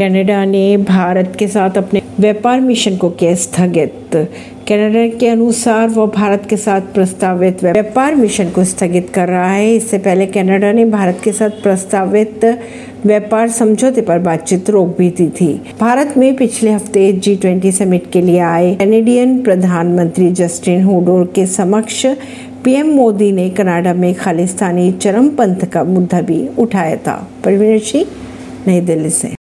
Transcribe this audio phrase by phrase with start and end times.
[0.00, 4.14] Canada ने भारत के साथ अपने व्यापार मिशन को किया स्थगित।
[4.68, 9.74] कनाडा के अनुसार वो भारत के साथ प्रस्तावित व्यापार मिशन को स्थगित कर रहा है।
[9.74, 12.44] इससे पहले कनाडा ने भारत के साथ प्रस्तावित
[13.06, 15.48] व्यापार समझौते पर बातचीत रोक भी दी थी।
[15.80, 21.44] भारत में पिछले हफ़्ते जी ट्वेंटी समिट के लिए आए कैनेडियन प्रधानमंत्री जस्टिन हुडोर के
[21.46, 22.04] समक्ष
[22.64, 28.06] पीएम मोदी ने कनाडा में खालिस्तानी चरमपंथ का मुद्दा भी उठाया था। परवीन सिंह,
[28.66, 29.34] नई दिल्ली से।